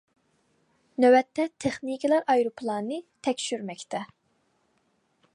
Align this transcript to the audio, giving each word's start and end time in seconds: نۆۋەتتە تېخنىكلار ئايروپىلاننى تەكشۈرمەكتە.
نۆۋەتتە 1.03 1.43
تېخنىكلار 1.65 2.25
ئايروپىلاننى 2.33 2.97
تەكشۈرمەكتە. 3.27 4.01